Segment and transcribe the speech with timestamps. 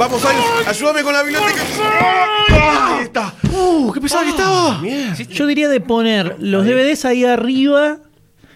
[0.00, 1.60] Vamos, Arius, ayúdame con la biblioteca.
[2.96, 3.34] Ahí está.
[3.52, 4.78] Uh, qué pesado que estaba.
[4.78, 5.14] Mierda.
[5.14, 7.98] Yo diría de poner los DVDs ahí arriba.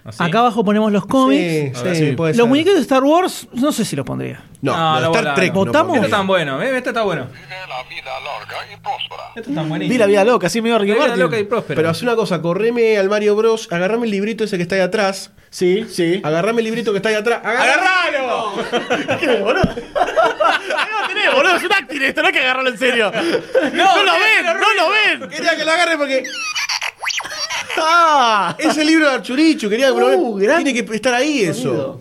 [0.06, 0.22] ¿Así?
[0.22, 1.42] Acá abajo ponemos los cómics.
[1.42, 2.46] Sí, Ahora sí, puede Los ser.
[2.46, 4.42] muñecos de Star Wars, no sé si los pondría.
[4.62, 5.52] No, No, no, no, Star Trek.
[5.54, 5.60] no.
[5.60, 5.96] no ¿Votamos?
[5.96, 6.04] Este pondría.
[6.06, 6.76] está tan bueno, ¿eh?
[6.78, 7.26] Este está bueno.
[7.68, 9.22] la vida larga y próspera.
[9.36, 9.92] Este está buenísimo.
[9.92, 11.22] Vi la vida loca, así medio Ricky La vida Martin.
[11.24, 11.76] loca y próspera.
[11.76, 14.80] Pero hace una cosa, correme al Mario Bros, agarrame el librito ese que está ahí
[14.82, 15.30] atrás.
[15.50, 16.20] Sí, sí.
[16.22, 17.40] Agarrame el librito que está ahí atrás.
[17.44, 18.52] ¡Agarralo!
[21.34, 23.12] Boludo, es un acting esto, no hay que agarrarlo en serio.
[23.72, 24.90] No, lo ven, no lo
[25.20, 25.28] ven.
[25.30, 26.24] Quería que lo agarre porque
[27.76, 28.54] Ah.
[28.58, 29.68] es el libro de Archurichu.
[29.68, 32.00] Quería que lo- Uh, gran Tiene que estar ahí eso.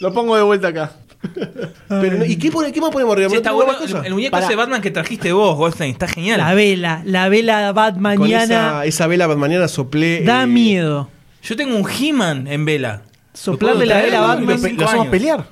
[0.00, 0.92] Lo pongo de vuelta acá.
[1.88, 3.28] Pero, no- ¿Y qué, pone- qué más ponemos arriba?
[3.28, 3.72] Sí, ¿No está tengo bueno.
[3.72, 4.06] más El, cosas?
[4.06, 4.46] el muñeco Pará.
[4.46, 6.38] ese Batman que trajiste vos, Goldstein, está genial.
[6.38, 10.22] La vela, la vela Con batmaniana esa, esa vela mañana soplé.
[10.24, 11.08] da eh, miedo.
[11.42, 13.02] Yo tengo un He-Man en vela.
[13.34, 14.60] Soplarle la vela a Lo- Batman.
[14.62, 15.44] lo- ¿Lo hacemos pelear?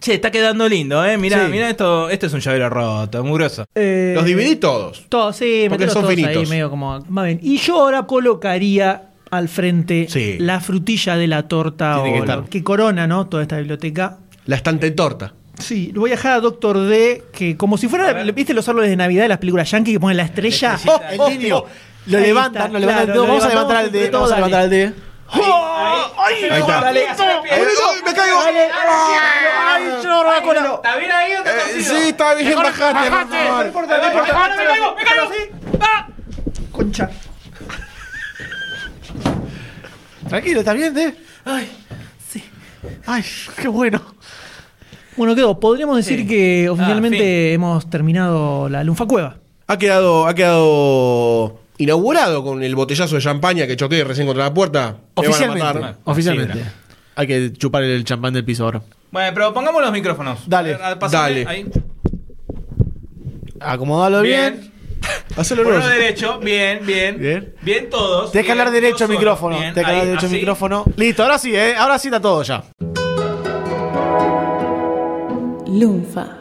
[0.00, 1.18] Che, está quedando lindo, ¿eh?
[1.18, 1.50] Mirá, Sí.
[1.52, 2.08] mirá esto.
[2.08, 3.66] Este es un llavero roto, muy grueso.
[3.74, 5.04] Eh, Los dividí todos.
[5.08, 6.36] Todos, sí, Porque son todos finitos.
[6.44, 7.04] ahí medio como.
[7.06, 7.38] Va bien.
[7.42, 10.36] Y yo ahora colocaría al frente Sí.
[10.38, 12.44] la frutilla de la torta Tiene que o estar.
[12.48, 13.26] que corona, ¿no?
[13.26, 14.18] Toda esta biblioteca.
[14.46, 15.34] La estante torta.
[15.58, 18.88] Sí, lo voy a dejar a Doctor D, que como si fuera, ¿viste los árboles
[18.88, 20.78] de Navidad de las películas yankee que ponen la estrella?
[20.86, 21.64] La Oh, el niño.
[22.06, 23.04] Lo Ahí levantan, está, lo levantan.
[23.04, 23.98] claro, lo vamos a levantamos levantar al D.
[23.98, 26.50] entre Vamos a todos, levantar al D.
[26.50, 26.80] Ahí está.
[26.80, 27.06] Dale.
[27.08, 28.40] ¡Ay, me caigo!
[28.40, 30.72] ¡Ay, yo la cola!
[30.74, 33.10] ¿Está bien ahí o te Eh, sí, está bien, bajate,
[33.72, 34.56] por favor.
[34.56, 35.30] me caigo, me caigo.
[35.80, 36.06] ¡Ah!
[36.72, 37.10] Concha.
[40.28, 41.14] Tranquilo, ¿estás bien, D?
[41.44, 41.70] Ay,
[42.28, 42.44] sí.
[43.06, 43.24] Ay,
[43.60, 44.00] qué bueno.
[45.16, 45.58] Bueno, quedó.
[45.58, 46.26] Podríamos decir Sí.
[46.26, 49.36] que Ah, oficialmente hemos terminado la Lunfa Cueva.
[49.66, 54.54] Ha quedado, ha quedado inaugurado con el botellazo de champaña que choqué recién contra la
[54.54, 54.80] puerta.
[54.80, 55.64] Me van a Oficialmente.
[55.80, 55.96] matar.
[56.04, 56.54] Oficialmente.
[56.54, 56.60] Sí,
[57.16, 58.82] Hay que chupar el champán del piso ahora.
[59.10, 60.40] Bueno, pero pongamos los micrófonos.
[60.46, 61.44] Dale, A dale.
[61.48, 61.66] Ahí.
[63.60, 64.58] Acomodalo bien.
[64.60, 64.70] Bien.
[65.36, 67.18] Hacelo derecho, bien, bien.
[67.18, 67.54] Bien.
[67.62, 68.32] Bien todos.
[68.32, 69.58] Bien, hablar derecho al micrófono.
[69.58, 70.34] que hablar derecho así.
[70.36, 70.84] micrófono.
[70.96, 71.74] Listo, ahora sí, ¿eh?
[71.76, 72.62] Ahora sí está todo ya.
[75.66, 76.36] Lunfa.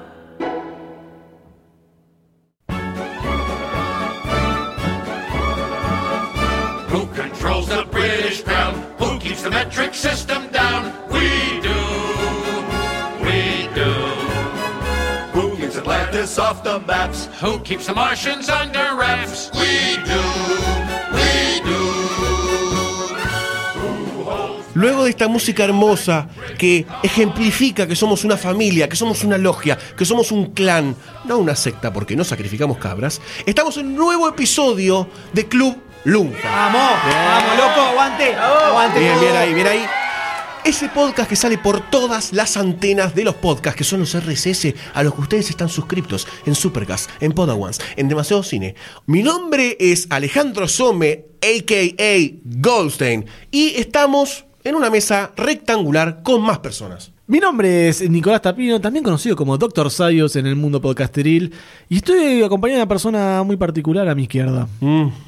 [6.99, 8.75] Who controls the British crown?
[8.99, 10.91] Who keeps the metric system down?
[11.07, 11.29] We
[11.63, 11.79] do.
[13.23, 13.91] We do.
[15.31, 17.29] Who keeps Atlantis off the maps?
[17.39, 19.49] Who keeps the Martians under wraps?
[19.53, 20.49] We do.
[24.73, 26.27] Luego de esta música hermosa
[26.57, 30.95] que ejemplifica que somos una familia, que somos una logia, que somos un clan,
[31.25, 36.49] no una secta porque no sacrificamos cabras, estamos en un nuevo episodio de Club Lunfa.
[36.49, 36.91] ¡Vamos!
[37.13, 37.81] ¡Vamos, loco!
[37.81, 38.33] ¡Aguante!
[38.33, 38.99] ¡Aguante!
[38.99, 39.85] Bien, bien ahí, bien ahí.
[40.63, 44.73] Ese podcast que sale por todas las antenas de los podcasts, que son los RSS
[44.93, 48.75] a los que ustedes están suscriptos en Supercast, en Podawans, en Demasiado Cine.
[49.05, 52.39] Mi nombre es Alejandro Some, a.k.a.
[52.43, 57.11] Goldstein, y estamos en una mesa rectangular con más personas.
[57.29, 61.53] Mi nombre es Nicolás Tapino, también conocido como Doctor Sayos en el mundo podcasteril,
[61.87, 64.67] y estoy acompañado de una persona muy particular a mi izquierda.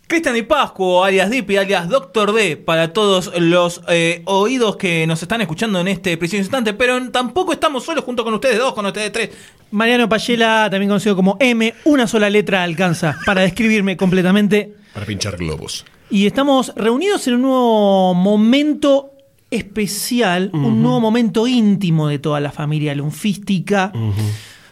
[0.07, 5.21] Cristian Di Pascuo, alias Dipi, alias Doctor D, para todos los eh, oídos que nos
[5.21, 8.83] están escuchando en este preciso instante, pero tampoco estamos solos junto con ustedes dos, con
[8.87, 9.29] ustedes tres.
[9.69, 14.73] Mariano Payela, también conocido como M, una sola letra alcanza para describirme completamente.
[14.95, 15.85] Para pinchar globos.
[16.09, 19.11] Y estamos reunidos en un nuevo momento
[19.51, 23.91] especial, un nuevo momento íntimo de toda la familia lunfística,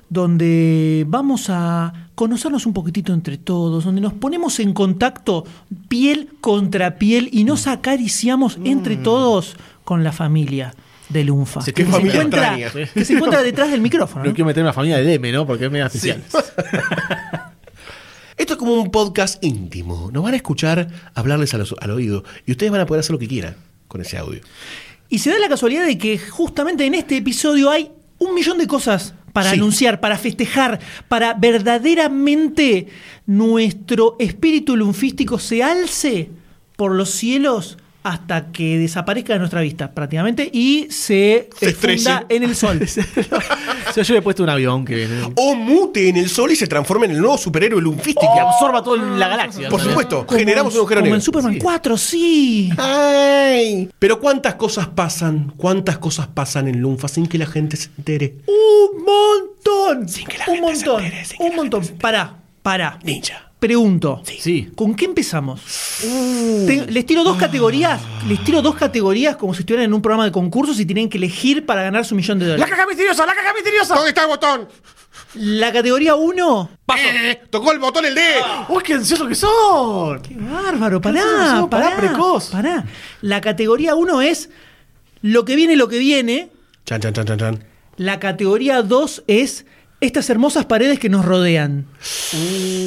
[0.09, 5.45] donde vamos a conocernos un poquitito entre todos, donde nos ponemos en contacto
[5.87, 10.73] piel contra piel y nos acariciamos entre todos con la familia
[11.09, 11.61] de Lunfa.
[11.63, 12.57] Que, se familia encuentra,
[12.93, 14.23] que se encuentra detrás del micrófono.
[14.23, 14.35] No ¿no?
[14.35, 15.45] quiero meter en la familia de M, ¿no?
[15.45, 16.23] Porque es medio especial.
[18.37, 20.09] Esto es como un podcast íntimo.
[20.13, 23.11] Nos van a escuchar hablarles a los- al oído y ustedes van a poder hacer
[23.11, 23.55] lo que quieran
[23.89, 24.39] con ese audio.
[25.09, 28.67] Y se da la casualidad de que justamente en este episodio hay un millón de
[28.67, 29.57] cosas para Sí.
[29.57, 32.87] anunciar, para festejar, para verdaderamente
[33.25, 36.29] nuestro espíritu lunfístico se alce
[36.75, 42.43] por los cielos hasta que desaparezca de nuestra vista prácticamente y se, Se funda en
[42.43, 42.79] el sol.
[43.95, 47.05] Yo le he puesto un avión que, O mute en el sol y se transforma
[47.05, 48.33] en el nuevo superhéroe lunfístico.
[48.33, 49.67] que absorba toda la galaxia.
[49.69, 51.15] Por supuesto, Como generamos en- un agujero como negro.
[51.17, 52.69] en Superman 4, sí.
[52.77, 53.89] Ay.
[53.99, 58.35] Pero cuántas cosas pasan, cuántas cosas pasan en Lunfa sin que la gente se entere.
[58.47, 60.07] Un montón.
[60.07, 61.81] Sin que la un gente se entere, sin que un la montón.
[61.81, 62.01] gente se entere.
[62.01, 62.99] Pará, pará.
[63.03, 63.48] Ninja.
[63.59, 64.69] Pregunto, Sí.
[64.73, 65.59] ¿con qué empezamos?
[66.65, 70.23] Te- les tiro dos categorías, les tiro dos categorías como si estuvieran en un programa
[70.23, 72.73] de concursos y tienen que elegir para ganar su millón de ¡La dólares.
[72.73, 73.25] caja misteriosa!
[73.25, 73.95] ¡La caja misteriosa!
[73.95, 74.67] ¿Dónde está el botón?
[75.35, 78.21] La categoría 1, Eh, tocó el botón el D.
[78.69, 80.21] ¡Uy, qué ansiosos que son!
[80.21, 82.47] qué bárbaro, pará, Pará, pará, pará, precoz.
[82.51, 82.85] pará.
[83.21, 84.49] La categoría 1 es
[85.21, 86.49] lo que viene, lo que viene.
[86.85, 87.63] Chan, chan, chan, chan, chan.
[87.97, 89.65] La categoría 2 es
[90.01, 91.85] estas hermosas paredes que nos rodean.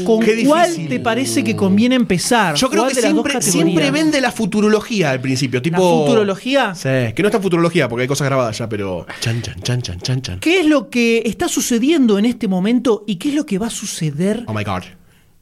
[0.05, 0.89] ¿Con qué cuál difícil.
[0.89, 2.55] te parece que conviene empezar?
[2.55, 5.59] Yo creo ¿Cuál que siempre, siempre vende la futurología al principio.
[5.59, 6.05] ¿La Tipo.
[6.07, 6.75] futurología?
[6.75, 9.07] Sí, que no está futurología porque hay cosas grabadas ya, pero.
[9.21, 10.41] Chan, chan, chan, chan, chan, chan.
[10.41, 13.67] ¿Qué es lo que está sucediendo en este momento y qué es lo que va
[13.67, 14.83] a suceder Oh my god.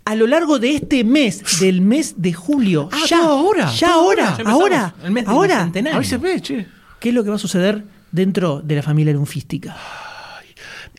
[0.07, 2.89] a lo largo de este mes, del mes de julio?
[2.91, 5.55] Ah, ya, todo ahora, ya todo ahora, ahora, El mes ahora.
[5.59, 5.97] bicentenario.
[5.99, 6.67] Avíseme, che.
[6.99, 9.77] ¿Qué es lo que va a suceder dentro de la familia lunfística?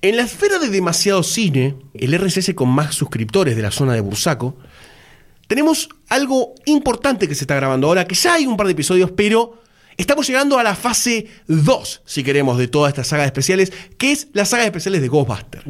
[0.03, 4.01] En la esfera de demasiado cine, el RSS con más suscriptores de la zona de
[4.01, 4.57] Bursaco,
[5.47, 9.11] tenemos algo importante que se está grabando ahora, que ya hay un par de episodios,
[9.11, 9.61] pero
[9.97, 14.11] estamos llegando a la fase 2, si queremos, de toda esta saga de especiales, que
[14.11, 15.65] es la saga de especiales de Ghostbusters.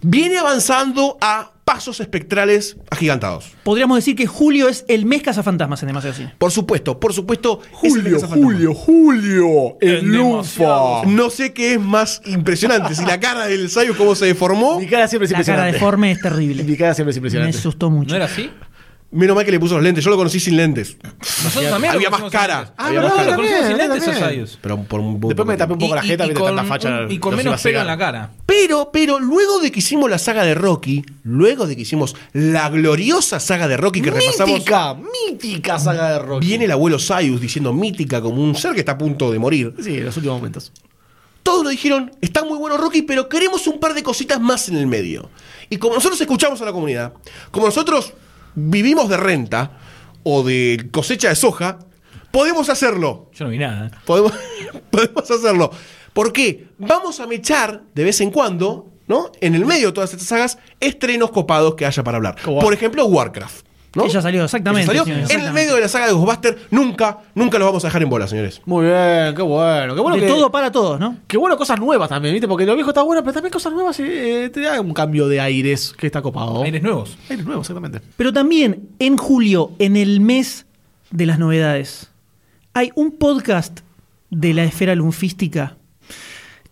[0.00, 3.52] Viene avanzando a pasos espectrales agigantados.
[3.62, 6.34] Podríamos decir que julio es el mes cazafantasmas en demasiado cine.
[6.38, 7.60] Por supuesto, por supuesto.
[7.82, 8.20] es el Julio.
[8.28, 9.76] Julio, Julio.
[9.80, 11.04] El Lunfa.
[11.06, 14.78] No sé qué es más impresionante, si la cara del Sayo cómo se deformó.
[14.78, 16.64] Mi cara siempre es La cara deforme es terrible.
[16.64, 17.58] Mi cara siempre es Me impresionante.
[17.58, 18.10] asustó mucho.
[18.10, 18.50] ¿No era así?
[19.14, 20.96] Menos mal que le puso los lentes, yo lo conocí sin lentes.
[21.44, 22.74] Nosotros también Había más cara.
[22.76, 23.30] Ah, Había verdad, más cara.
[23.30, 24.24] Lo conocimos sin lentes a también.
[24.28, 24.58] Sayus.
[24.60, 27.02] Pero por un Después me tapé un poco la jeta, viste, tanta facha.
[27.08, 27.86] y con los iba a menos pelo en cegar.
[27.86, 28.30] la cara.
[28.44, 32.68] Pero, pero, luego de que hicimos la saga de Rocky, luego de que hicimos la
[32.70, 34.94] gloriosa saga de Rocky que repasamos, Mítica,
[35.30, 36.46] mítica saga de Rocky.
[36.46, 39.74] viene el abuelo Sayus diciendo mítica como un ser que está a punto de morir.
[39.80, 40.72] Sí, en los últimos momentos.
[41.44, 44.76] Todos nos dijeron, está muy bueno Rocky, pero queremos un par de cositas más en
[44.76, 45.30] el medio.
[45.70, 47.12] Y como nosotros escuchamos a la comunidad,
[47.50, 48.14] como nosotros
[48.54, 49.78] vivimos de renta
[50.22, 51.78] o de cosecha de soja,
[52.30, 53.30] podemos hacerlo.
[53.34, 53.90] Yo no vi nada.
[54.04, 54.32] Podemos,
[54.90, 55.70] podemos hacerlo.
[56.12, 56.68] ¿Por qué?
[56.78, 59.32] Vamos a mechar de vez en cuando, ¿no?
[59.40, 62.36] En el medio de todas estas sagas, estrenos copados que haya para hablar.
[62.42, 63.66] Por ejemplo, Warcraft.
[64.08, 65.04] Ya salió, exactamente, salió.
[65.06, 68.08] En el medio de la saga de Ghostbusters, nunca, nunca los vamos a dejar en
[68.10, 68.60] bola, señores.
[68.66, 69.94] Muy bien, qué bueno.
[69.94, 71.16] Qué bueno de que, todo para todos, ¿no?
[71.26, 72.48] Qué bueno cosas nuevas también, ¿viste?
[72.48, 75.40] Porque lo viejo está bueno, pero también cosas nuevas eh, te da un cambio de
[75.40, 76.62] aires que está copado.
[76.64, 77.16] Aires nuevos.
[77.30, 78.00] Aires nuevos, exactamente.
[78.16, 80.66] Pero también en julio, en el mes
[81.10, 82.10] de las novedades,
[82.72, 83.80] hay un podcast
[84.30, 85.76] de la esfera lunfística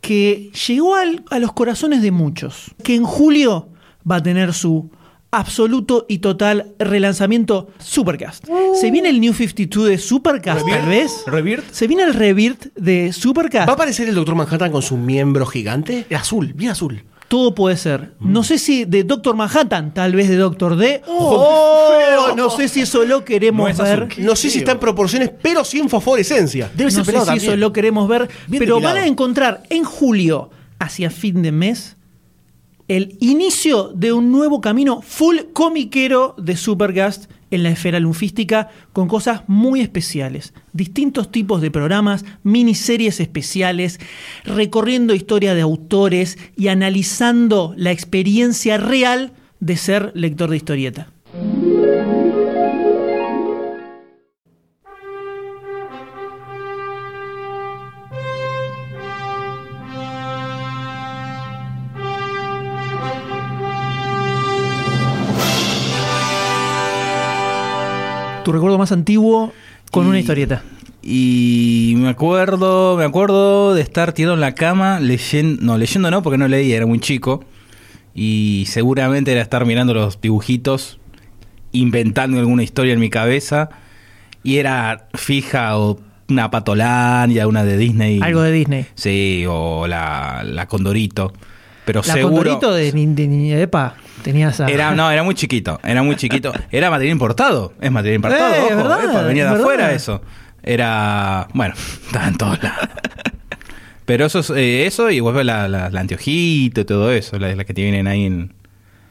[0.00, 3.68] que llegó al- a los corazones de muchos, que en julio
[4.10, 4.90] va a tener su
[5.32, 8.46] absoluto y total relanzamiento Supercast.
[8.78, 11.24] Se viene el New 52 de Supercast, tal vez.
[11.26, 11.72] ¿Rebirth?
[11.72, 13.66] Se viene el Rebirth de Supercast.
[13.66, 16.06] ¿Va a aparecer el Doctor Manhattan con su miembro gigante?
[16.14, 17.02] Azul, bien azul.
[17.28, 18.12] Todo puede ser.
[18.20, 21.00] No sé si de Doctor Manhattan, tal vez de Doctor D.
[21.08, 24.08] Oh, no sé si eso lo queremos No ver.
[24.18, 26.70] No sé si está en proporciones, pero sí en fosforescencia.
[26.74, 28.28] Debe ser No sé si eso lo queremos ver.
[28.48, 28.94] Bien pero depilado.
[28.96, 31.96] van a encontrar en julio, hacia fin de mes,
[32.96, 39.08] el inicio de un nuevo camino full comiquero de Supercast en la esfera lunfística con
[39.08, 40.52] cosas muy especiales.
[40.74, 43.98] Distintos tipos de programas, miniseries especiales,
[44.44, 51.12] recorriendo historia de autores y analizando la experiencia real de ser lector de historieta.
[68.52, 69.50] Tu recuerdo más antiguo
[69.90, 70.62] con Y- una historieta.
[71.02, 76.22] Y me acuerdo, me acuerdo de estar tirado en la cama leyendo, no, leyendo no,
[76.22, 77.44] porque no leía, era muy chico.
[78.14, 81.00] Y seguramente era estar mirando los dibujitos,
[81.72, 83.70] inventando alguna historia en mi cabeza.
[84.42, 88.20] Y era fija o una patolania, una de Disney.
[88.22, 88.86] Algo de Disney.
[88.96, 91.32] Sí, o la, la Condorito.
[91.84, 92.58] Pero La seguro.
[92.74, 94.66] De, ni- de, ni- Epa, tenías a...
[94.68, 96.52] Era, no, era muy chiquito, era muy chiquito.
[96.70, 99.60] Era material importado, es material importado, Eh, ojo, verdad, epa, venía de verdad.
[99.66, 100.22] afuera eso.
[100.62, 101.74] Era, bueno,
[102.06, 102.88] estaba en todos lados.
[104.04, 107.54] Pero eso es, eh, eso y vuelve la, la, la anteojito y todo eso, la,
[107.54, 108.52] la que te vienen ahí en,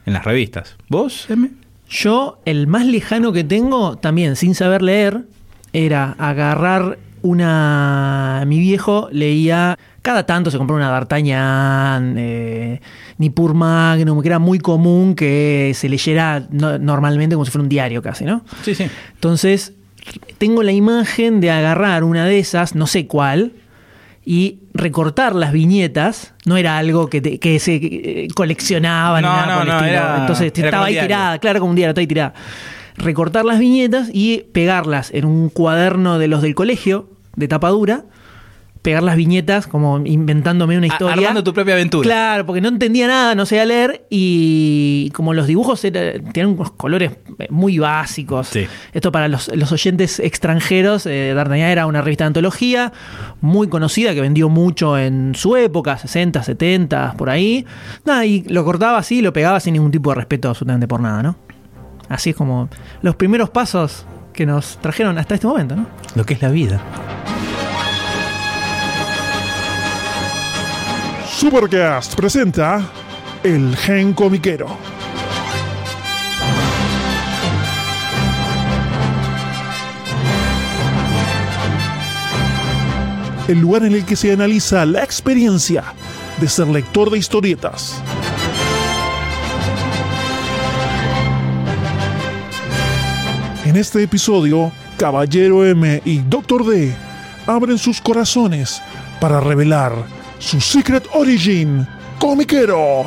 [0.06, 0.76] en las revistas.
[0.88, 1.50] ¿Vos, M?
[1.88, 5.22] Yo, el más lejano que tengo, también sin saber leer,
[5.74, 8.44] era agarrar una...
[8.46, 9.78] Mi viejo leía...
[10.02, 12.80] Cada tanto se compró una D'Artagnan, eh,
[13.18, 17.68] Nippur Magnum, que era muy común que se leyera no- normalmente como si fuera un
[17.68, 18.44] diario casi, ¿no?
[18.64, 18.86] Sí, sí.
[19.14, 19.74] Entonces,
[20.38, 23.52] tengo la imagen de agarrar una de esas, no sé cuál,
[24.24, 29.32] y recortar las viñetas no era algo que, te- que se eh, coleccionaba ni No,
[29.36, 29.92] nada no, por el no, estilo.
[29.92, 32.34] era- Entonces era estaba ahí tirada, claro, como un diario, estaba ahí tirada.
[32.96, 38.04] Recortar las viñetas y pegarlas en un cuaderno de los del colegio, de tapa dura.
[38.82, 41.14] Pegar las viñetas como inventándome una historia.
[41.14, 42.04] armando tu propia aventura.
[42.04, 46.72] Claro, porque no entendía nada, no sabía leer y como los dibujos era- tenían unos
[46.72, 48.48] colores eh, muy básicos.
[48.48, 48.66] Sí.
[48.92, 52.92] Esto para los, los oyentes extranjeros, eh, D'Artagnan era una revista de antología
[53.40, 57.64] muy conocida que vendió mucho en su época, 60, 70, por ahí.
[58.04, 61.00] Nada, y lo cortaba así y lo pegaba sin ningún tipo de respeto absolutamente por
[61.00, 61.36] nada, ¿no?
[62.12, 62.68] Así es como
[63.00, 64.04] los primeros pasos
[64.34, 65.86] que nos trajeron hasta este momento, ¿no?
[66.14, 66.78] Lo que es la vida.
[71.26, 72.82] Supercast presenta
[73.42, 74.76] El Gen Comiquero.
[83.48, 85.84] El lugar en el que se analiza la experiencia
[86.38, 88.02] de ser lector de historietas.
[93.72, 96.94] En este episodio, Caballero M y Doctor D
[97.46, 98.82] abren sus corazones
[99.18, 99.94] para revelar
[100.38, 101.88] su Secret Origin
[102.18, 103.02] comiquero.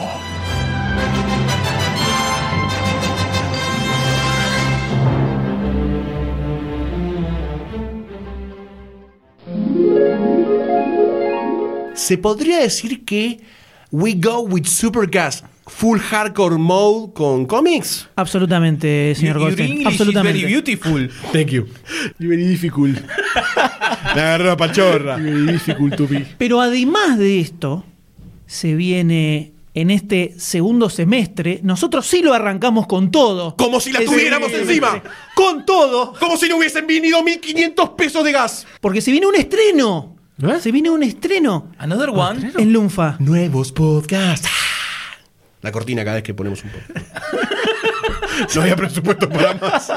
[11.94, 13.40] Se podría decir que
[13.92, 18.08] We Go with Supergas Full Hardcore Mode con cómics.
[18.16, 19.86] Absolutamente, señor Goldstein.
[19.88, 20.46] Absolutamente.
[20.46, 21.10] beautiful.
[21.34, 21.66] Thank you.
[22.20, 23.00] Very difficult.
[24.16, 25.18] Me agarró la pachorra.
[25.18, 26.26] Very difficult to be.
[26.38, 27.84] Pero además de esto,
[28.46, 33.56] se viene en este segundo semestre, nosotros sí lo arrancamos con todo.
[33.58, 35.02] Como si la Ese tuviéramos encima.
[35.36, 36.14] Con todo.
[36.20, 38.66] Como si no hubiesen venido 1500 pesos de gas.
[38.80, 40.16] Porque se viene un estreno.
[40.42, 40.60] ¿Eh?
[40.62, 42.52] Se viene un estreno Another one.
[42.58, 43.16] en Lunfa.
[43.20, 44.50] Nuevos podcasts.
[45.66, 46.98] La cortina cada vez que ponemos un podcast.
[48.54, 49.88] No había presupuesto para más.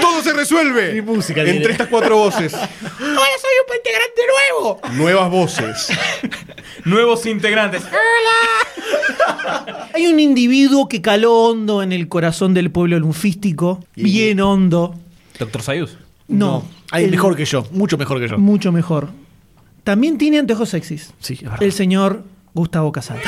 [0.00, 1.02] Todo se resuelve.
[1.02, 1.72] Música Entre tiene.
[1.72, 2.54] estas cuatro voces.
[2.54, 2.70] Ahora
[3.00, 4.80] soy un integrante nuevo.
[4.92, 5.88] Nuevas voces.
[6.84, 7.82] Nuevos integrantes.
[9.94, 13.84] Hay un individuo que caló hondo en el corazón del pueblo lunfístico.
[13.96, 14.94] Bien hondo.
[15.38, 15.98] Doctor Sayus.
[16.28, 16.64] No.
[16.92, 18.38] Hay el- mejor que yo, mucho mejor que yo.
[18.38, 19.08] Mucho mejor.
[19.84, 21.12] También tiene anteojos sexys.
[21.18, 21.62] Sí, es verdad.
[21.62, 22.22] El señor
[22.54, 23.18] Gustavo Casal.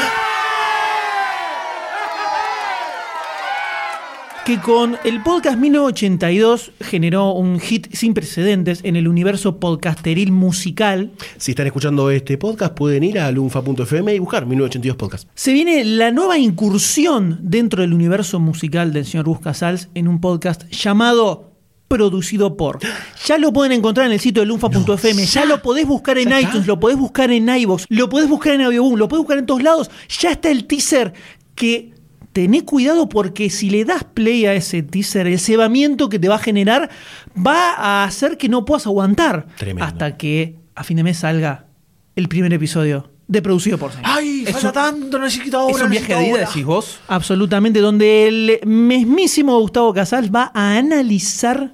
[4.45, 11.13] Que con el podcast 1982 generó un hit sin precedentes en el universo podcasteril musical.
[11.37, 15.29] Si están escuchando este podcast, pueden ir a lunfa.fm y buscar 1982 podcast.
[15.35, 20.21] Se viene la nueva incursión dentro del universo musical del señor Gus Casals en un
[20.21, 21.53] podcast llamado
[21.87, 22.79] Producido por.
[23.27, 26.67] Ya lo pueden encontrar en el sitio de lunfa.fm, ya, lo podés buscar en iTunes,
[26.67, 29.63] lo podés buscar en iVoox, lo podés buscar en Audioboom, lo podés buscar en todos
[29.63, 29.91] lados.
[30.21, 31.13] Ya está el teaser
[31.55, 32.00] que
[32.33, 36.37] tené cuidado porque si le das play a ese teaser, el cebamiento que te va
[36.37, 36.91] a generar
[37.37, 39.85] va a hacer que no puedas aguantar Tremendo.
[39.85, 41.67] hasta que a fin de mes salga
[42.17, 43.93] el primer episodio de Producido por.
[43.93, 44.07] Señor.
[44.09, 45.77] Ay, Es falta un- tanto, necesito ahora.
[45.77, 47.01] ¿Es un viaje de ida, decís vos?
[47.07, 51.73] Absolutamente, donde el mismísimo Gustavo Casals va a analizar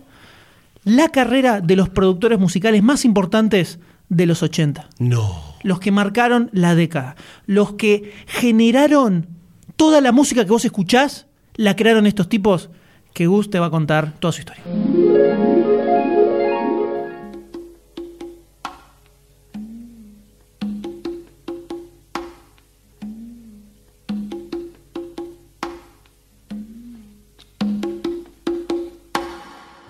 [0.85, 4.89] la carrera de los productores musicales más importantes de los 80.
[4.99, 5.57] No.
[5.63, 7.17] Los que marcaron la década.
[7.47, 9.27] Los que generaron
[9.77, 12.71] toda la música que vos escuchás, la crearon estos tipos
[13.13, 14.63] que Gus te va a contar toda su historia.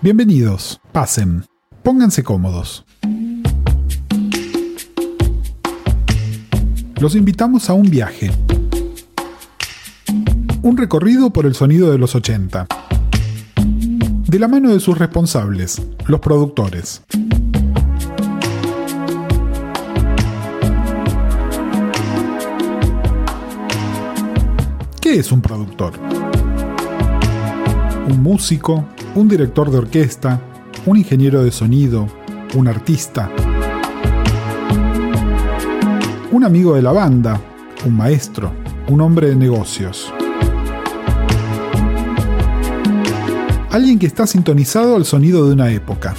[0.03, 1.45] Bienvenidos, pasen,
[1.83, 2.85] pónganse cómodos.
[7.01, 8.31] Los invitamos a un viaje.
[10.67, 12.67] Un recorrido por el sonido de los 80.
[14.27, 17.05] De la mano de sus responsables, los productores.
[25.01, 25.93] ¿Qué es un productor?
[28.09, 30.41] un músico, un director de orquesta,
[30.85, 32.09] un ingeniero de sonido,
[32.57, 33.31] un artista,
[36.33, 37.41] un amigo de la banda,
[37.85, 38.53] un maestro,
[38.89, 40.13] un hombre de negocios.
[43.77, 46.15] Alguien que está sintonizado al sonido de una época.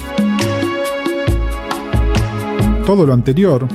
[2.86, 3.66] Todo lo anterior,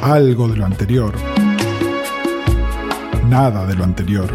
[0.00, 1.14] algo de lo anterior,
[3.28, 4.30] nada de lo anterior.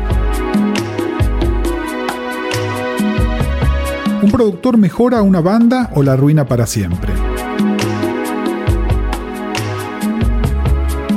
[4.21, 7.13] ¿Un productor mejora una banda o la arruina para siempre?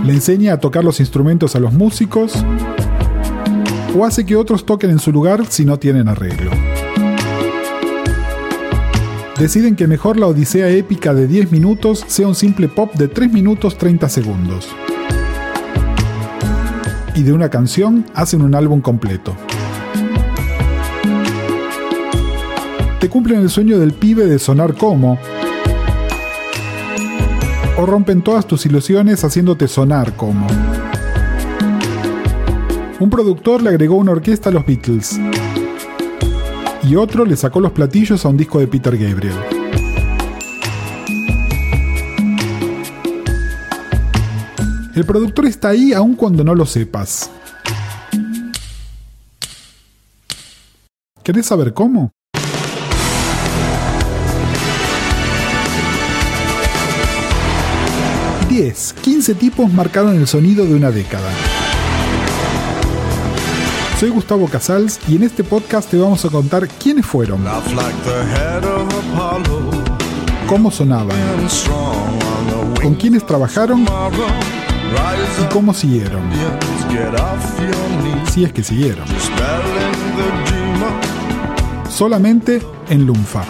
[0.04, 2.44] le enseña a tocar los instrumentos a los músicos
[3.94, 6.50] o hace que otros toquen en su lugar si no tienen arreglo.
[9.38, 13.32] Deciden que mejor la odisea épica de 10 minutos sea un simple pop de 3
[13.32, 14.68] minutos 30 segundos.
[17.14, 19.36] Y de una canción hacen un álbum completo.
[23.00, 25.18] Te cumplen el sueño del pibe de sonar como,
[27.76, 30.46] o rompen todas tus ilusiones haciéndote sonar como.
[33.02, 35.18] Un productor le agregó una orquesta a los Beatles
[36.84, 39.34] y otro le sacó los platillos a un disco de Peter Gabriel.
[44.94, 47.28] El productor está ahí aun cuando no lo sepas.
[51.24, 52.12] ¿Querés saber cómo?
[58.48, 61.32] 10, 15 tipos marcaron el sonido de una década.
[64.02, 67.40] Soy Gustavo Casals y en este podcast te vamos a contar quiénes fueron,
[70.48, 71.16] cómo sonaban,
[72.82, 73.82] con quiénes trabajaron
[75.40, 76.20] y cómo siguieron,
[78.28, 79.06] si es que siguieron.
[81.88, 83.44] Solamente en Lunfa.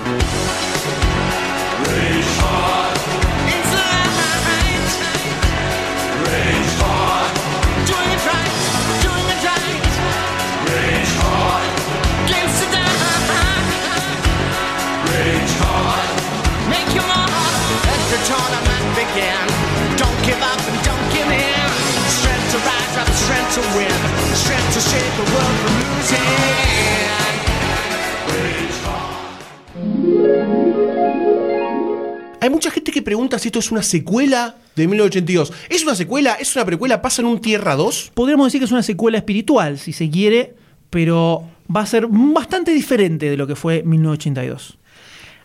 [32.42, 35.52] Hay mucha gente que pregunta si esto es una secuela de 1982.
[35.68, 36.34] ¿Es una secuela?
[36.34, 37.00] ¿Es una precuela?
[37.00, 38.10] ¿Pasa en un Tierra 2?
[38.14, 40.56] Podríamos decir que es una secuela espiritual, si se quiere,
[40.90, 44.76] pero va a ser bastante diferente de lo que fue 1982.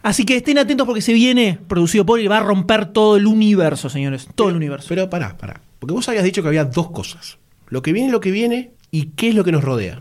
[0.02, 3.28] Así que estén atentos porque se viene producido por y va a romper todo el
[3.28, 4.28] universo, señores.
[4.34, 4.88] Todo el universo.
[4.90, 5.62] Pero pará, pará.
[5.78, 7.38] Porque vos habías dicho que había dos cosas.
[7.68, 10.00] Lo que viene, lo que viene y qué es lo que nos rodea.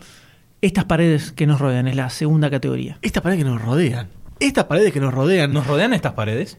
[0.61, 2.97] Estas paredes que nos rodean es la segunda categoría.
[3.01, 4.09] Estas paredes que nos rodean.
[4.39, 5.53] Estas paredes que nos rodean.
[5.53, 6.57] ¿Nos rodean estas paredes?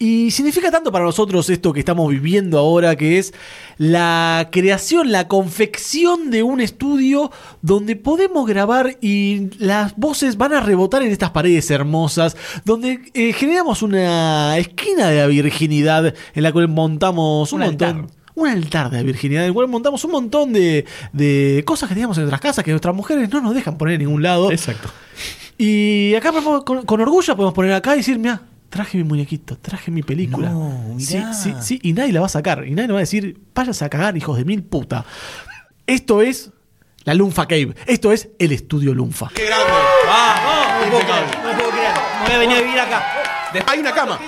[0.00, 3.34] Y significa tanto para nosotros esto que estamos viviendo ahora, que es
[3.78, 10.60] la creación, la confección de un estudio donde podemos grabar y las voces van a
[10.60, 16.52] rebotar en estas paredes hermosas, donde eh, generamos una esquina de la virginidad en la
[16.52, 17.88] cual montamos un, Un montón.
[17.88, 18.17] altar.
[18.38, 21.94] Un altar de la virginidad, en el cual montamos un montón de, de cosas que
[21.94, 24.52] teníamos en nuestras casas que nuestras mujeres no nos dejan poner en ningún lado.
[24.52, 24.88] Exacto.
[25.56, 26.32] Y acá
[26.64, 30.50] con, con orgullo podemos poner acá y decir, mira, traje mi muñequito, traje mi película.
[30.50, 31.34] No, sí, mirá.
[31.34, 32.64] sí, sí, y nadie la va a sacar.
[32.64, 35.04] Y nadie nos va a decir, váyanse a cagar, hijos de mil puta.
[35.86, 36.52] Esto es
[37.04, 37.74] la Lunfa Cave.
[37.86, 39.30] Esto es el estudio Lunfa.
[39.34, 39.66] ¡Qué grande!
[40.84, 41.92] No puedo creer, no puedo creer.
[42.24, 43.02] Voy a venir a vivir acá.
[43.66, 44.18] Hay una cama.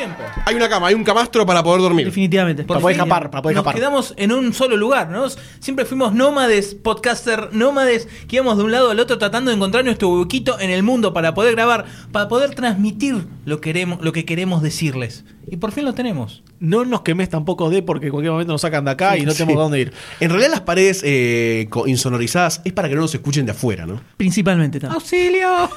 [0.47, 2.07] Hay una cama, hay un camastro para poder dormir.
[2.07, 2.65] Definitivamente.
[2.65, 3.75] Para poder escapar, para poder Nos escapar.
[3.75, 5.27] quedamos en un solo lugar, ¿no?
[5.61, 9.85] Siempre fuimos nómades, podcaster nómades, que íbamos de un lado al otro tratando de encontrar
[9.85, 14.25] nuestro huequito en el mundo para poder grabar, para poder transmitir lo, queremos, lo que
[14.25, 15.25] queremos decirles.
[15.51, 16.43] Y por fin lo tenemos.
[16.61, 19.33] No nos quemes tampoco de porque en cualquier momento nos sacan de acá y no
[19.33, 19.59] tenemos Sí.
[19.59, 19.93] dónde ir.
[20.21, 24.01] En realidad las paredes eh, insonorizadas es para que no nos escuchen de afuera, ¿no?
[24.17, 24.95] Principalmente también.
[24.95, 25.49] ¡Auxilio!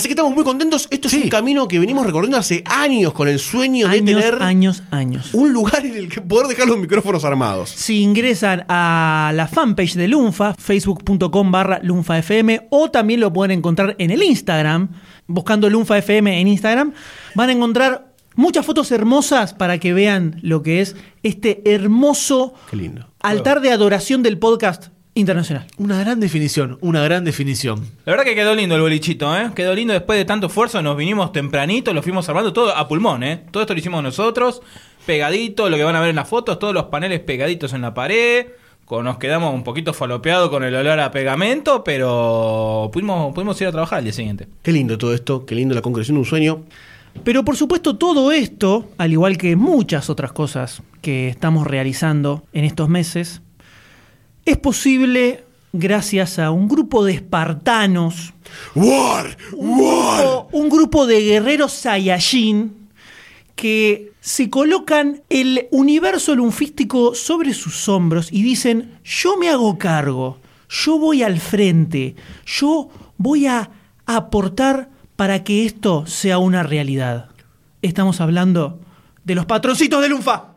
[0.00, 0.88] Así que estamos muy contentos.
[0.90, 4.82] Esto es un camino que venimos recorriendo hace años con el sueño de tener años,
[4.90, 5.34] años.
[5.34, 7.68] un lugar en el que poder dejar los micrófonos armados.
[7.68, 13.94] Si ingresan a la fanpage de Lunfa, facebook.com barra lunfafm, o también lo pueden encontrar
[13.98, 14.88] en el Instagram,
[15.26, 16.94] buscando Lunfa FM en Instagram,
[17.34, 22.54] van a encontrar muchas fotos hermosas para que vean lo que es este hermoso
[23.20, 25.66] altar de adoración del podcast internacional.
[25.78, 27.86] Una gran definición, una gran definición.
[28.04, 29.50] La verdad que quedó lindo el bolichito, ¿eh?
[29.54, 30.80] Quedó lindo después de tanto esfuerzo.
[30.82, 33.44] Nos vinimos tempranito, lo fuimos armando todo a pulmón, ¿eh?
[33.50, 34.62] Todo esto lo hicimos nosotros,
[35.06, 37.92] pegadito, lo que van a ver en las fotos, todos los paneles pegaditos en la
[37.94, 38.46] pared.
[38.84, 43.68] Con- Nos quedamos un poquito falopeados con el olor a pegamento, pero pudimos, pudimos ir
[43.68, 44.48] a trabajar al día siguiente.
[44.62, 46.62] Qué lindo todo esto, qué lindo la concreción de un sueño.
[47.24, 52.64] Pero por supuesto todo esto, al igual que muchas otras cosas que estamos realizando en
[52.64, 53.42] estos meses,
[54.44, 58.32] es posible gracias a un grupo de espartanos,
[58.74, 59.36] ¡War!
[59.52, 62.88] un grupo, un grupo de guerreros Saiyajin
[63.54, 70.38] que se colocan el universo lunfístico sobre sus hombros y dicen, yo me hago cargo,
[70.68, 73.70] yo voy al frente, yo voy a
[74.06, 77.28] aportar para que esto sea una realidad.
[77.82, 78.80] Estamos hablando
[79.24, 80.54] de los patroncitos de Lunfa.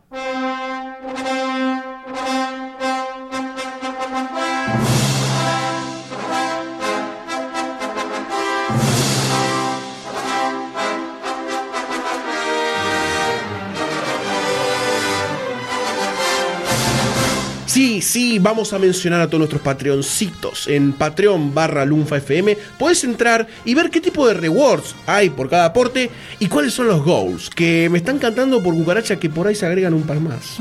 [17.74, 20.68] Sí, sí, vamos a mencionar a todos nuestros patreoncitos.
[20.68, 25.50] En Patreon barra Lunfa FM puedes entrar y ver qué tipo de rewards hay por
[25.50, 27.50] cada aporte y cuáles son los goals.
[27.50, 30.60] Que me están cantando por cucaracha que por ahí se agregan un par más.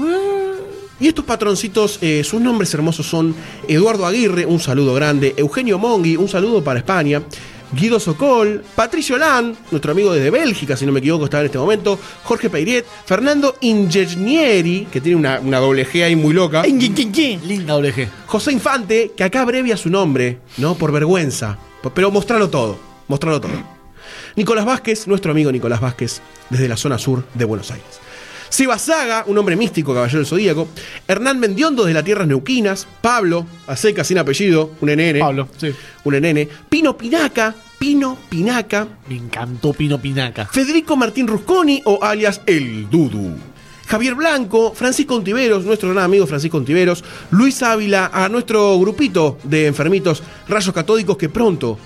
[1.00, 3.34] Y estos patroncitos, eh, sus nombres hermosos son
[3.68, 7.22] Eduardo Aguirre, un saludo grande, Eugenio Mongui, un saludo para España,
[7.72, 11.58] Guido Socol, Patricio Lan, nuestro amigo desde Bélgica, si no me equivoco, está en este
[11.58, 16.64] momento, Jorge Peiret, Fernando Ingegnieri, que tiene una, una doble G ahí muy loca,
[17.46, 18.08] Linda doble G.
[18.26, 20.74] José Infante, que acá abrevia su nombre, ¿no?
[20.74, 21.58] Por vergüenza,
[21.94, 23.52] pero mostralo todo, mostralo todo.
[24.36, 28.00] Nicolás Vázquez, nuestro amigo Nicolás Vázquez, desde la zona sur de Buenos Aires.
[28.52, 30.68] Seba Saga, un hombre místico, caballero del zodíaco.
[31.08, 32.86] Hernán Mendiondo, de las tierras neuquinas.
[33.00, 35.20] Pablo, a seca, sin apellido, un NN.
[35.20, 35.72] Pablo, sí.
[36.04, 36.46] Un NN.
[36.68, 38.86] Pino Pinaca, Pino Pinaca.
[39.08, 40.44] Me encantó Pino Pinaca.
[40.44, 43.34] Federico Martín Rusconi, o alias El Dudu.
[43.86, 49.66] Javier Blanco, Francisco Ontiveros, nuestro gran amigo Francisco Ontiveros, Luis Ávila, a nuestro grupito de
[49.66, 51.78] enfermitos rayos catódicos que pronto,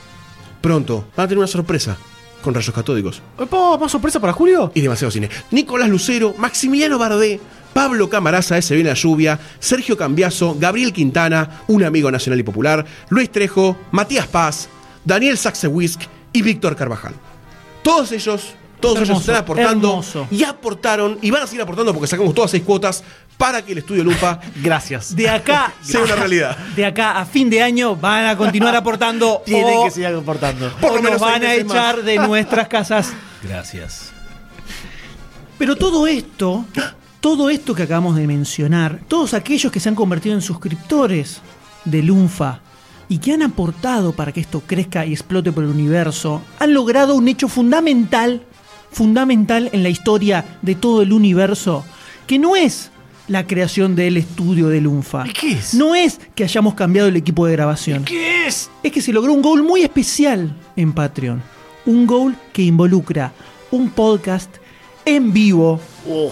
[0.60, 1.96] pronto, van a tener una sorpresa
[2.42, 3.22] con rayos catódicos.
[3.36, 4.70] ¿Puedo más sorpresa para Julio?
[4.74, 5.28] y demasiado cine.
[5.50, 7.40] Nicolás Lucero, Maximiliano Bardé,
[7.72, 12.86] Pablo Camaraza, ese viene la lluvia, Sergio Cambiaso, Gabriel Quintana, un amigo nacional y popular,
[13.10, 14.68] Luis Trejo, Matías Paz,
[15.04, 16.00] Daniel Saxewisk
[16.32, 17.14] y Víctor Carvajal.
[17.82, 20.28] Todos ellos, todos ellos Hermoso, están aportando hermoso.
[20.30, 23.02] y aportaron y van a seguir aportando porque sacamos todas seis cuotas
[23.36, 25.14] para que el estudio Lupa Gracias.
[25.14, 26.56] De acá, sea una realidad.
[26.74, 30.70] de acá a fin de año van a continuar aportando Tienen o, que seguir comportando.
[30.80, 31.56] Por o lo menos nos van a más.
[31.56, 33.12] echar de nuestras casas.
[33.42, 34.12] Gracias.
[35.58, 36.64] Pero todo esto,
[37.20, 41.40] todo esto que acabamos de mencionar, todos aquellos que se han convertido en suscriptores
[41.84, 42.60] de Lunfa
[43.08, 47.14] y que han aportado para que esto crezca y explote por el universo, han logrado
[47.14, 48.42] un hecho fundamental,
[48.90, 51.84] fundamental en la historia de todo el universo,
[52.26, 52.90] que no es
[53.28, 55.26] la creación del estudio de Lunfa.
[55.26, 55.74] ¿Y qué es?
[55.74, 58.04] No es que hayamos cambiado el equipo de grabación.
[58.04, 58.70] ¿Qué es?
[58.82, 61.42] Es que se logró un goal muy especial en Patreon.
[61.86, 63.32] Un goal que involucra
[63.70, 64.50] un podcast
[65.04, 66.30] en vivo Oh.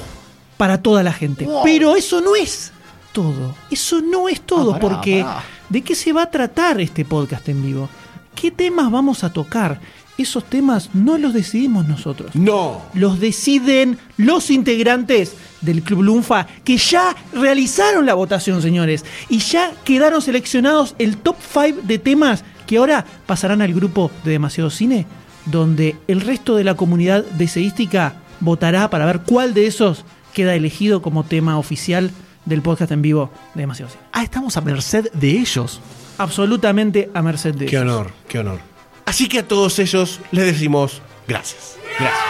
[0.56, 1.48] para toda la gente.
[1.64, 2.72] Pero eso no es
[3.12, 3.54] todo.
[3.70, 4.74] Eso no es todo.
[4.74, 5.42] Ah, pará, porque pará.
[5.68, 7.88] ¿de qué se va a tratar este podcast en vivo?
[8.36, 9.80] ¿Qué temas vamos a tocar?
[10.16, 12.34] Esos temas no los decidimos nosotros.
[12.34, 12.82] No.
[12.94, 19.04] Los deciden los integrantes del Club Lunfa que ya realizaron la votación, señores.
[19.28, 24.30] Y ya quedaron seleccionados el top 5 de temas que ahora pasarán al grupo de
[24.32, 25.06] Demasiado Cine,
[25.46, 31.02] donde el resto de la comunidad deseística votará para ver cuál de esos queda elegido
[31.02, 32.10] como tema oficial
[32.44, 34.02] del podcast en vivo de Demasiado Cine.
[34.12, 35.80] Ah, estamos a merced de ellos.
[36.18, 37.90] Absolutamente a merced de Qué ellos.
[37.90, 38.73] honor, qué honor.
[39.06, 41.76] Así que a todos ellos les decimos gracias.
[41.98, 42.24] Gracias.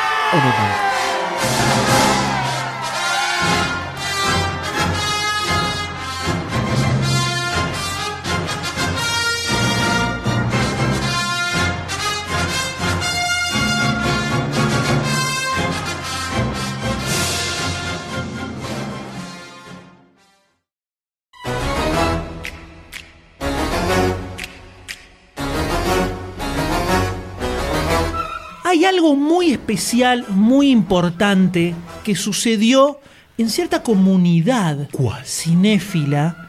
[29.05, 33.01] Algo muy especial, muy importante que sucedió
[33.37, 35.23] en cierta comunidad ¿Cuál?
[35.27, 36.49] cinéfila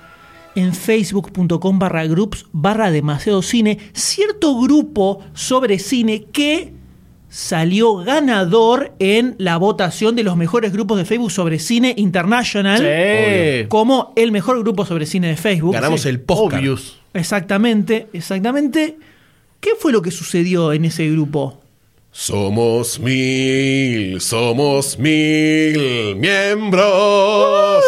[0.55, 6.71] en facebook.com barra groups barra demasiado cine, cierto grupo sobre cine que
[7.27, 13.67] salió ganador en la votación de los mejores grupos de Facebook sobre cine international Sí.
[13.67, 15.73] como el mejor grupo sobre cine de Facebook.
[15.73, 16.09] Ganamos Sí.
[16.09, 16.23] el.
[16.27, 17.01] Obvious.
[17.13, 18.97] Exactamente, exactamente.
[19.59, 21.64] ¿Qué fue lo que sucedió en ese grupo?
[22.17, 27.83] Somos mil, somos mil miembros.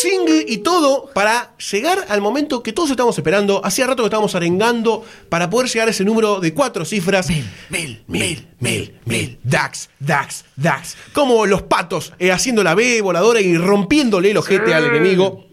[0.00, 3.64] Single y todo para llegar al momento que todos estamos esperando.
[3.64, 7.30] Hacía rato que estábamos arengando para poder llegar a ese número de cuatro cifras.
[7.30, 9.38] Mil, mil, mil, mil, mil.
[9.44, 10.96] Dax, Dax, Dax.
[11.12, 15.46] Como los patos eh, haciendo la B voladora y rompiéndole el ojete al enemigo.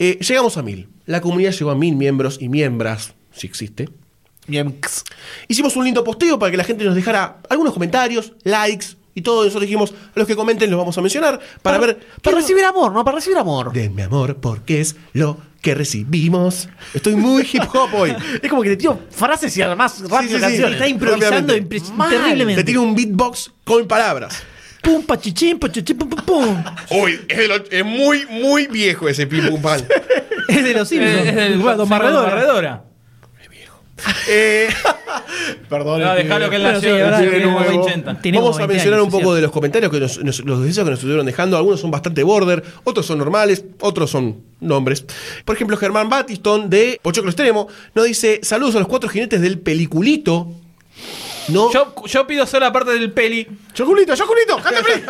[0.00, 0.88] Eh, llegamos a mil.
[1.06, 3.88] La comunidad llegó a mil miembros y miembras, si existe.
[4.46, 4.78] Bien.
[5.48, 9.42] Hicimos un lindo posteo para que la gente nos dejara algunos comentarios, likes y todo.
[9.44, 11.98] Nosotros dijimos, a los que comenten los vamos a mencionar para, ver.
[12.22, 13.04] Para recibir amor, ¿no?
[13.04, 13.72] Para recibir amor.
[13.72, 16.68] Denme amor porque es lo que recibimos.
[16.92, 18.14] Estoy muy hip hop hoy.
[18.42, 20.40] Es como que te tiro frases y además rápido sí, sí.
[20.40, 20.72] canciones.
[20.74, 22.62] Está improvisando terriblemente.
[22.62, 24.42] Te tiro un beatbox con palabras.
[24.82, 26.64] Pum, pachichín, pachichín, pum, pum, pum.
[26.90, 29.80] Uy, es, de lo- es muy, muy viejo ese pim pum pan.
[30.46, 31.26] Es de los Simpsons.
[31.26, 32.34] Es del Barredora.
[32.34, 32.84] Barredora.
[34.28, 34.68] Eh,
[35.68, 36.00] Perdón.
[36.02, 37.84] No, dejalo que él nació sí, en ahora los de nuevo.
[37.84, 38.20] 80.
[38.20, 40.62] Tenemos Vamos a 20 mencionar años, un poco de los comentarios que nos, nos- los
[40.64, 41.56] deseos que nos estuvieron dejando.
[41.56, 45.04] Algunos son bastante border, otros son normales, otros son nombres.
[45.44, 49.58] Por ejemplo, Germán Batiston de Pochoclo Extremo nos dice: Saludos a los cuatro jinetes del
[49.60, 50.48] peliculito.
[51.48, 53.46] No, Yo, yo pido solo la parte del peli.
[53.74, 54.56] ¡Choculito, choculito!
[54.56, 55.02] ¡Cántame!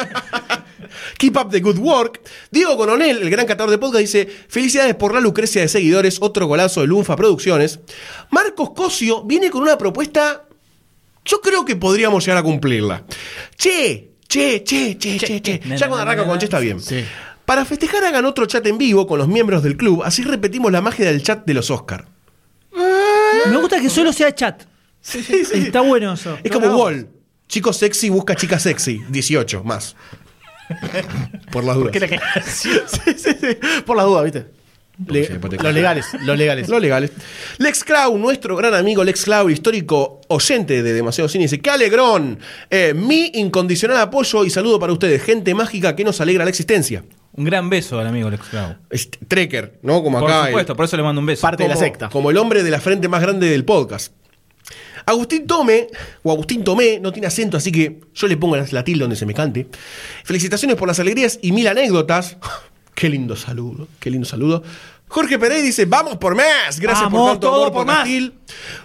[1.18, 2.20] Keep up the good work.
[2.50, 6.46] Diego Coronel, el gran catador de podcast, dice: Felicidades por la lucrecia de seguidores, otro
[6.46, 7.80] golazo de Lunfa Producciones.
[8.30, 10.46] Marcos Cosio viene con una propuesta.
[11.24, 13.04] Yo creo que podríamos llegar a cumplirla.
[13.56, 15.60] Che, che, che, che, che, che.
[15.76, 16.80] Ya cuando arranca con che está bien.
[16.80, 17.04] Sí.
[17.44, 20.80] Para festejar hagan otro chat en vivo con los miembros del club, así repetimos la
[20.80, 22.06] magia del chat de los Oscar.
[22.72, 24.64] Me gusta que solo sea chat.
[25.12, 26.38] Está bueno eso.
[26.42, 27.08] Es como Wall.
[27.46, 29.02] Chico sexy busca chica sexy.
[29.10, 29.94] 18 más.
[31.50, 31.92] Por las dudas.
[31.92, 32.22] ¿Qué le queda?
[32.44, 33.30] Sí, sí, sí.
[33.84, 34.46] Por la duda, ¿viste?
[35.08, 35.28] Le-
[35.60, 36.68] los legales, los legales.
[36.68, 37.10] Lo legales.
[37.58, 42.38] Lex Clau, nuestro gran amigo Lex Clau, histórico oyente de Demasiado Cine, dice: ¡Qué alegrón!
[42.70, 47.04] Eh, mi incondicional apoyo y saludo para ustedes, gente mágica que nos alegra la existencia.
[47.32, 48.76] Un gran beso al amigo Lex Clau.
[49.26, 50.00] Trekker, ¿no?
[50.04, 50.42] Como Por acá.
[50.42, 51.42] el- supuesto, por eso le mando un beso.
[51.42, 52.08] Parte de la secta.
[52.08, 54.12] Como el hombre de la frente más grande del podcast.
[55.06, 55.88] Agustín Tome,
[56.22, 59.26] o Agustín Tomé, no tiene acento, así que yo le pongo la, tilde donde se
[59.26, 59.68] me cante.
[60.24, 62.36] Felicitaciones por las alegrías y mil anécdotas.
[62.94, 64.62] Qué lindo saludo, qué lindo saludo.
[65.08, 66.78] Jorge Pérez dice, vamos por más.
[66.78, 67.96] Gracias Vamos, por tanto todo amor por más.
[67.96, 68.34] podcastil.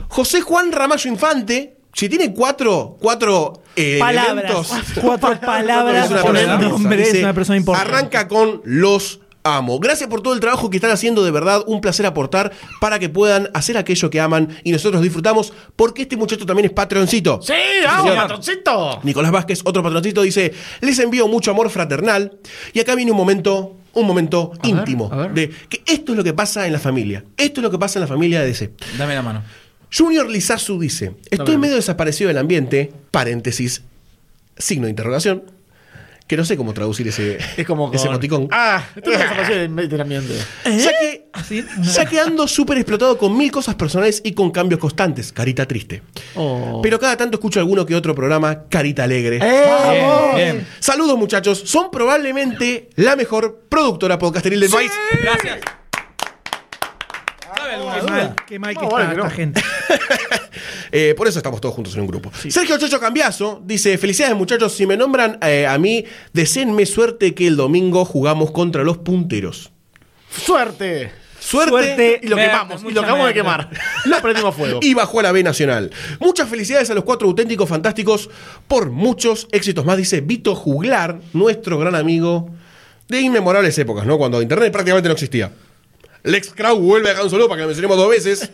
[0.08, 4.32] José Juan Ramallo Infante, si tiene cuatro, cuatro eh, Palabras.
[4.32, 7.02] elementos, Cuatro palabras por persona el nombre.
[7.04, 7.92] Es una persona importante.
[7.92, 9.80] Arranca con los amo.
[9.80, 13.10] Gracias por todo el trabajo que están haciendo, de verdad, un placer aportar para que
[13.10, 17.42] puedan hacer aquello que aman y nosotros disfrutamos, porque este muchacho también es patroncito.
[17.42, 19.00] ¡Sí, vamos, patroncito!
[19.04, 22.38] Nicolás Vázquez, otro patroncito, dice: Les envío mucho amor fraternal.
[22.74, 25.10] Y acá viene un momento, un momento íntimo.
[25.10, 25.34] ver.
[25.34, 27.24] De que esto es lo que pasa en la familia.
[27.38, 28.72] Esto es lo que pasa en la familia de DC.
[28.98, 29.44] Dame la mano.
[29.96, 33.84] Junior Lizazu dice: Estoy medio desaparecido del ambiente, paréntesis,
[34.58, 35.59] signo de interrogación.
[36.30, 38.48] Que no sé cómo traducir ese, Es como ese con- emoticón.
[38.52, 40.36] Ah, esto es desaparecido del del ambiente.
[40.64, 41.26] Ya que,
[41.82, 45.34] ya que ando súper explotado con mil cosas personales y con cambios constantes.
[45.34, 46.04] Carita triste.
[46.36, 46.82] Oh.
[46.84, 49.40] Pero cada tanto escucho alguno que otro programa, Carita Alegre.
[49.42, 50.34] ¡Eh!
[50.36, 50.68] Bien, bien.
[50.80, 54.92] Saludos muchachos, son probablemente la mejor productora podcasteril del país.
[55.24, 55.60] Gracias.
[57.70, 58.12] ¿Sabe alguna Qué duda?
[58.12, 59.24] mal, qué mal que No, vale está no.
[59.24, 59.62] esta gente.
[60.92, 62.32] Eh, por eso estamos todos juntos en un grupo.
[62.50, 66.04] Sergio Chocho Cambiazo dice: Felicidades muchachos, si me nombran eh, a mí,
[66.34, 69.72] deseenme suerte que el domingo jugamos contra los punteros.
[70.36, 71.12] ¡Suerte!
[71.40, 72.20] Suerte, Suerte.
[72.24, 73.70] Y lo Merda, quemamos, y mucha lo acabamos de merda.
[73.70, 73.82] quemar.
[74.06, 74.80] Lo prendimos fuego.
[74.84, 75.92] y bajo a la B Nacional.
[76.20, 78.30] Muchas felicidades a los cuatro auténticos fantásticos
[78.68, 82.50] por muchos éxitos más, dice Vito Juglar, nuestro gran amigo
[83.08, 84.18] de inmemorables épocas, ¿no?
[84.18, 85.52] Cuando Internet prácticamente no existía.
[86.24, 88.52] Lex Krau vuelve a dejar un saludo para que lo mencionemos dos veces.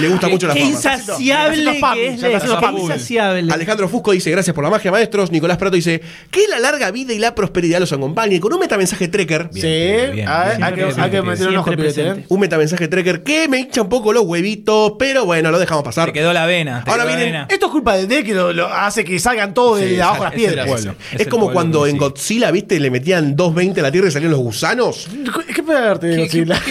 [0.00, 0.64] Le gusta mucho la fama.
[0.64, 3.52] insaciable que es Lex, insaciable.
[3.52, 5.32] Alejandro Fusco dice, gracias por la magia, maestros.
[5.32, 8.38] Nicolás Prato dice, que la larga vida y la prosperidad los acompañe.
[8.38, 9.48] Con un metamensaje trekker.
[9.52, 11.72] Sí, bien, bien, a ver, bien, hay que, bien, hay que bien, meter un ojo
[11.72, 12.24] ¿eh?
[12.28, 16.06] Un metamensaje trekker que me hincha un poco los huevitos, pero bueno, lo dejamos pasar.
[16.06, 16.84] Te quedó la vena.
[16.84, 17.48] te Ahora vena.
[17.50, 20.32] Esto es culpa de D que lo, lo hace que salgan todos de abajo las
[20.32, 20.86] piedras.
[21.18, 22.00] Es, como cuando en.
[22.00, 25.08] Godzilla, viste, le metían 2.20 a la tierra y salían los gusanos.
[25.54, 26.62] ¿Qué de ¿Qué, qué, Godzilla?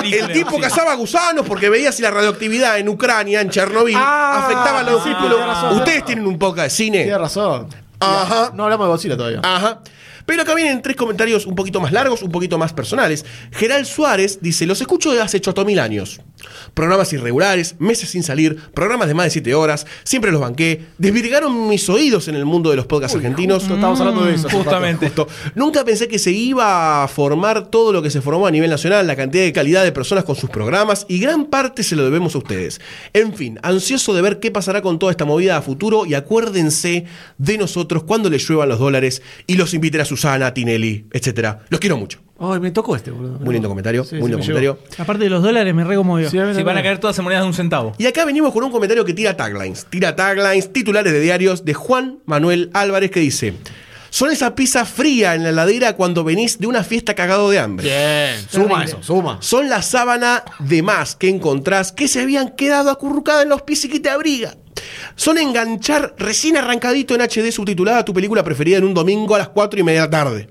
[0.00, 0.26] Película?
[0.26, 0.60] El tipo Sí.
[0.60, 5.02] cazaba gusanos porque veía si la radioactividad en Ucrania, en Chernobyl, Ah, afectaba a los
[5.02, 5.76] tiene razón.
[5.76, 7.02] Ustedes tienen un poco de cine.
[7.02, 7.68] Tienes razón.
[8.00, 8.50] Ajá.
[8.54, 9.40] No hablamos de Godzilla todavía.
[9.42, 9.80] Ajá.
[10.30, 13.24] Pero acá vienen tres comentarios un poquito más largos, un poquito más personales.
[13.50, 16.20] Geral Suárez dice: Los escucho de hace choto mil años.
[16.72, 21.68] Programas irregulares, meses sin salir, programas de más de siete horas, siempre los banqué, desvirgaron
[21.68, 23.64] mis oídos en el mundo de los podcasts argentinos.
[23.64, 24.46] Justo Estamos hablando de eso.
[24.46, 24.56] rato.
[24.58, 25.06] Justamente.
[25.06, 25.26] Justo.
[25.56, 29.08] Nunca pensé que se iba a formar todo lo que se formó a nivel nacional,
[29.08, 32.36] la cantidad de calidad de personas con sus programas, y gran parte se lo debemos
[32.36, 32.80] a ustedes.
[33.14, 37.04] En fin, ansioso de ver qué pasará con toda esta movida a futuro, y acuérdense
[37.36, 41.60] de nosotros cuando les lluevan los dólares y los inviten a Susana, Tinelli, etcétera.
[41.70, 42.18] Los quiero mucho.
[42.38, 43.38] Ay, me tocó este, boludo.
[43.38, 44.78] Muy lindo comentario, Sí, muy sí, lindo me comentario.
[44.98, 46.28] Aparte de los dólares, me reconmovió.
[46.30, 47.94] Sí, Si van a caer todas en monedas de un centavo.
[47.96, 49.86] Y acá venimos con un comentario que tira taglines.
[49.88, 53.54] Tira taglines, titulares de diarios de Juan Manuel Álvarez que dice:
[54.10, 57.86] Son esa pizza fría en la heladera cuando venís de una fiesta cagado de hambre.
[57.86, 59.38] Bien, suma eso, suma.
[59.40, 63.84] Son la sábana de más que encontrás que se habían quedado acurrucadas en los pies
[63.86, 64.54] y que te abriga.
[65.16, 69.48] Son enganchar recién arrancadito en HD subtitulada tu película preferida en un domingo a las
[69.48, 70.48] 4 y media de la tarde.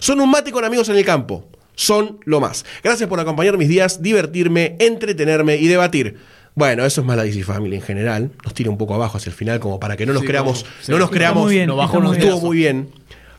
[0.00, 1.48] Son un mate con amigos en el campo.
[1.74, 2.64] Son lo más.
[2.82, 6.18] Gracias por acompañar mis días, divertirme, entretenerme y debatir.
[6.54, 8.30] Bueno, eso es más la DC Family en general.
[8.44, 10.64] Nos tira un poco abajo hacia el final, como para que no nos Sí, creamos.
[10.64, 10.92] no, sí.
[10.92, 11.44] no nos creamos.
[11.44, 12.12] muy bien, nos bajó.
[12.12, 12.90] Estuvo muy bien.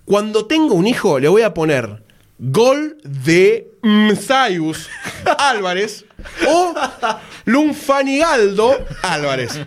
[0.05, 2.01] Cuando tengo un hijo, le voy a poner
[2.39, 4.89] gol de Mzayus
[5.37, 6.05] Álvarez
[6.47, 6.73] o
[7.45, 9.59] Lunfanigaldo Álvarez.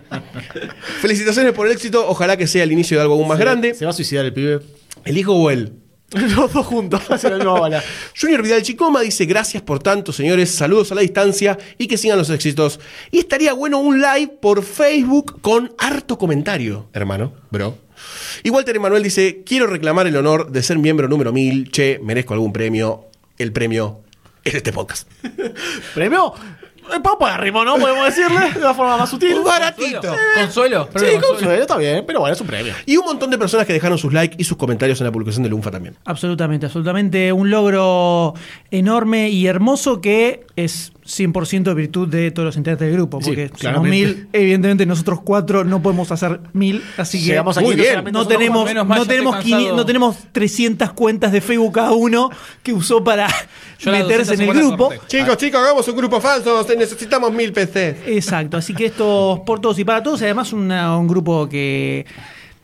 [1.01, 2.05] Felicitaciones por el éxito.
[2.07, 3.73] Ojalá que sea el inicio de algo aún más grande.
[3.73, 4.59] ¿Se va a suicidar el pibe?
[5.05, 5.73] ¿El hijo o él?
[6.11, 7.01] Los dos juntos.
[8.19, 10.51] Junior Vidal Chicoma dice: Gracias por tanto, señores.
[10.51, 12.79] Saludos a la distancia y que sigan los éxitos.
[13.11, 17.77] Y estaría bueno un live por Facebook con harto comentario, hermano, bro.
[18.43, 21.71] Y Walter Emanuel dice: Quiero reclamar el honor de ser miembro número 1000.
[21.71, 23.07] Che, merezco algún premio.
[23.37, 24.01] El premio
[24.47, 25.09] es este podcast.
[25.93, 26.33] ¿Premio?
[26.95, 27.75] Eh, Papa de ritmo, ¿no?
[27.77, 29.35] Podemos decirle de la forma más sutil.
[29.35, 30.01] Un baratito.
[30.35, 30.89] Consuelo.
[30.95, 32.73] Sí, consuelo, está bien, pero bueno, es un premio.
[32.85, 35.43] Y un montón de personas que dejaron sus likes y sus comentarios en la publicación
[35.43, 35.95] de Lunfa también.
[36.05, 37.31] Absolutamente, absolutamente.
[37.33, 38.33] Un logro
[38.71, 43.19] enorme y hermoso que es 100% virtud de todos los integrantes del grupo.
[43.21, 43.89] Sí, Porque somos claramente.
[43.89, 47.91] mil, evidentemente nosotros cuatro no podemos hacer mil, así que Llegamos Muy 500 bien.
[47.93, 48.73] solamente no tenemos, cuatro.
[48.73, 49.77] menos mal, no, tenemos estoy 500 cansado.
[49.77, 52.29] no tenemos 300 cuentas de Facebook cada uno
[52.63, 53.27] que usó para
[53.79, 54.87] Yo meterse en el 250 grupo.
[54.89, 55.01] corté.
[55.07, 56.59] Chicos, chicos, hagamos un grupo falso.
[56.77, 58.07] Necesitamos mil PCs.
[58.07, 62.05] Exacto, así que esto por todos y para todos, además una- un grupo que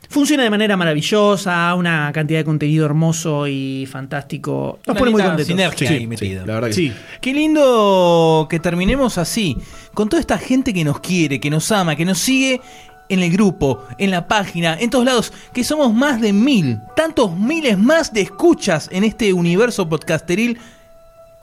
[0.09, 4.79] funciona de manera maravillosa, una cantidad de contenido hermoso y fantástico.
[4.85, 5.47] Nos Una pone muy contentos.
[5.47, 6.45] sinergia Sí, ahí sí, metida.
[6.45, 6.93] la verdad que Sí.
[7.19, 9.57] Qué lindo que terminemos así,
[9.95, 12.61] con toda esta gente que nos quiere, que nos ama, que nos sigue
[13.09, 17.35] en el grupo, en la página, en todos lados, que somos más de mil, tantos
[17.37, 20.57] miles más de escuchas en este universo podcasteril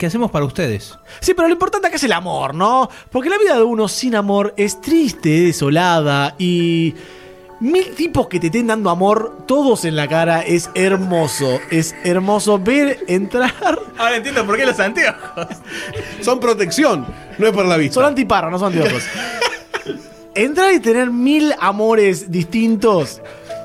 [0.01, 0.97] que hacemos para ustedes.
[1.19, 2.89] Sí, pero lo importante acá es el amor, ¿no?
[3.11, 6.95] Porque la vida de uno sin amor es triste, desolada y
[7.59, 11.59] mil tipos que te estén dando amor, todos en la cara, es hermoso.
[11.69, 13.53] Es hermoso ver entrar.
[13.99, 15.45] Ahora entiendo por qué los anteojos.
[16.21, 17.05] Son protección,
[17.37, 17.93] no es por la vista.
[17.93, 19.03] Son antiparra, no son antiojos.
[20.33, 23.21] entrar y tener mil amores distintos.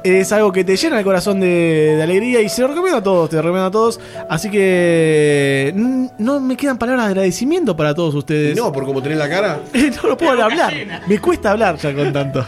[0.07, 3.03] Es algo que te llena el corazón de, de alegría y se lo recomiendo a
[3.03, 3.99] todos, te lo recomiendo a todos.
[4.31, 8.57] Así que no me quedan palabras de agradecimiento para todos ustedes.
[8.57, 9.61] No, por como tenés la cara.
[10.03, 10.73] no lo puedo hablar.
[11.09, 12.47] Me cuesta hablar ya con tanto.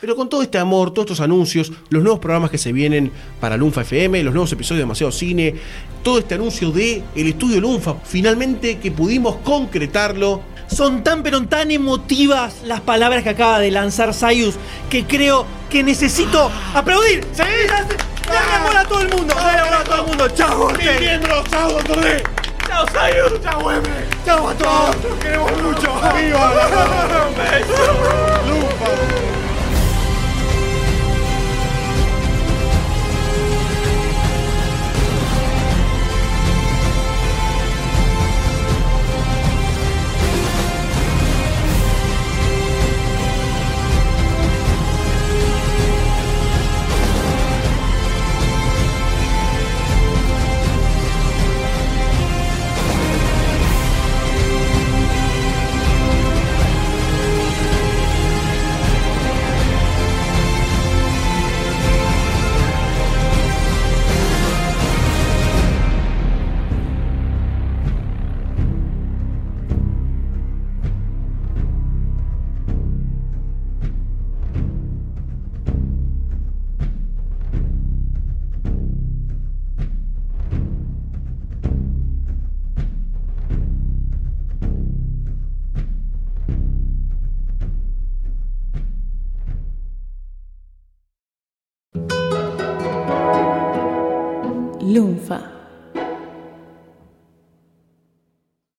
[0.00, 3.56] Pero con todo este amor, todos estos anuncios, los nuevos programas que se vienen para
[3.56, 5.54] Lunfa FM, los nuevos episodios de Demasiado Cine,
[6.02, 10.40] todo este anuncio de el estudio Lunfa, finalmente que pudimos concretarlo.
[10.68, 14.54] Son tan pero tan emotivas las palabras que acaba de lanzar Sayus
[14.90, 17.26] que creo que necesito aplaudir.
[17.32, 17.42] ¡Sí!
[18.26, 19.34] ¡Dale amor a todo el mundo!
[19.34, 20.28] ¡Dale amor a todo el mundo!
[20.30, 21.00] ¡Chao, Ortega!
[21.00, 21.44] miembros!
[21.50, 22.22] ¡Chao, D!
[22.66, 23.42] ¡Chao, Sayus!
[23.42, 23.88] ¡Chao, M!
[24.24, 24.96] ¡Chao a todos!
[25.04, 25.94] ¡Los queremos mucho!
[26.16, 26.68] ¡Viva la
[27.08, 28.35] Lunfa!